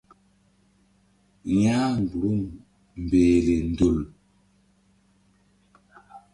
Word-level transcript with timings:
Ya 1.61 1.77
mgbuhrum 1.97 2.41
mbehle 3.01 3.55
ndol. 3.71 3.99